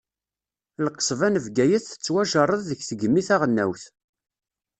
Lqesba 0.85 1.27
n 1.29 1.41
Bgayet 1.45 1.83
tettwajerred 1.87 2.61
deg 2.69 2.79
tegmi 2.89 3.21
taɣelnawt. 3.27 3.83